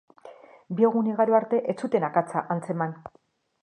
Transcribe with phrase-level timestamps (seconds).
[0.79, 3.01] Bi egun igaro arte ez zuten akatsa antzeman.